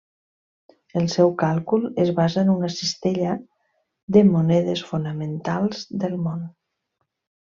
[1.01, 3.35] El seu càlcul es basa en una cistella
[4.17, 6.43] de monedes fonamentals del món.